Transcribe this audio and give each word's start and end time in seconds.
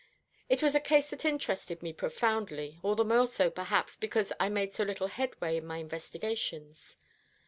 "It 0.49 0.63
was 0.63 0.73
a 0.73 0.79
case 0.79 1.11
that 1.11 1.25
interested 1.25 1.83
me 1.83 1.93
profoundly, 1.93 2.79
all 2.81 2.95
the 2.95 3.05
more 3.05 3.27
so, 3.27 3.51
perhaps, 3.51 3.95
because 3.95 4.33
I 4.39 4.49
made 4.49 4.73
so 4.73 4.83
little 4.83 5.05
headway 5.09 5.57
in 5.57 5.67
my 5.67 5.77
investigations. 5.77 6.97